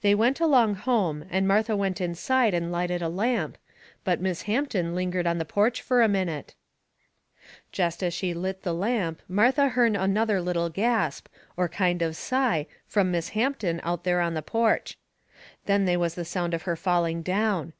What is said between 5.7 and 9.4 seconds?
fur a minute. Jest as she lit the lamp